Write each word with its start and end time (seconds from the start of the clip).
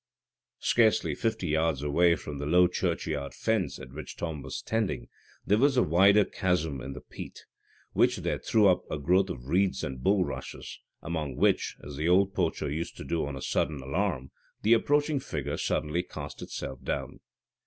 Scarcely 0.61 1.13
fifty 1.13 1.49
yards 1.49 1.83
away 1.83 2.15
from 2.15 2.39
the 2.39 2.47
low 2.47 2.67
churchyard 2.67 3.35
fence 3.35 3.77
at 3.77 3.91
which 3.93 4.17
Tom 4.17 4.41
was 4.41 4.57
standing, 4.57 5.09
there 5.45 5.59
was 5.59 5.77
a 5.77 5.83
wider 5.83 6.25
chasm 6.25 6.81
in 6.81 6.93
the 6.93 7.01
peat, 7.07 7.45
which 7.93 8.17
there 8.17 8.39
threw 8.39 8.65
up 8.67 8.81
a 8.89 8.97
growth 8.97 9.29
of 9.29 9.45
reeds 9.47 9.83
and 9.83 10.01
bulrushes, 10.01 10.79
among 11.03 11.35
which, 11.35 11.77
as 11.83 11.97
the 11.97 12.09
old 12.09 12.33
poacher 12.33 12.67
used 12.67 12.97
to 12.97 13.03
do 13.03 13.27
on 13.27 13.35
a 13.35 13.43
sudden 13.43 13.79
alarm, 13.79 14.31
the 14.63 14.73
approaching 14.73 15.19
figure 15.19 15.55
suddenly 15.55 16.01
cast 16.01 16.41
itself 16.41 16.81
down. 16.83 17.19